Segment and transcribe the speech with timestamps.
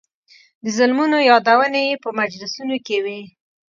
[0.63, 3.19] د ظلمونو یادونې یې په مجلسونو کې وې.